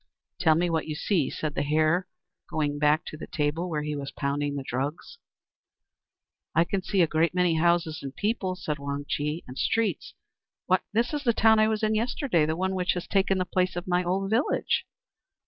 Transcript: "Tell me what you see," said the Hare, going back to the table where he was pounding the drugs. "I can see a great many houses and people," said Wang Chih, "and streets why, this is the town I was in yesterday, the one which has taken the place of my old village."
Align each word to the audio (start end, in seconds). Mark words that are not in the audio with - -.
"Tell 0.39 0.55
me 0.55 0.67
what 0.67 0.87
you 0.87 0.95
see," 0.95 1.29
said 1.29 1.53
the 1.53 1.61
Hare, 1.61 2.07
going 2.49 2.79
back 2.79 3.05
to 3.05 3.17
the 3.17 3.27
table 3.27 3.69
where 3.69 3.83
he 3.83 3.95
was 3.95 4.09
pounding 4.11 4.55
the 4.55 4.63
drugs. 4.63 5.19
"I 6.55 6.63
can 6.63 6.81
see 6.81 7.03
a 7.03 7.07
great 7.07 7.35
many 7.35 7.53
houses 7.57 7.99
and 8.01 8.15
people," 8.15 8.55
said 8.55 8.79
Wang 8.79 9.05
Chih, 9.07 9.43
"and 9.47 9.59
streets 9.59 10.15
why, 10.65 10.79
this 10.91 11.13
is 11.13 11.23
the 11.23 11.33
town 11.33 11.59
I 11.59 11.67
was 11.67 11.83
in 11.83 11.93
yesterday, 11.93 12.47
the 12.47 12.55
one 12.57 12.73
which 12.73 12.93
has 12.93 13.05
taken 13.07 13.37
the 13.37 13.45
place 13.45 13.75
of 13.75 13.85
my 13.87 14.03
old 14.03 14.31
village." 14.31 14.87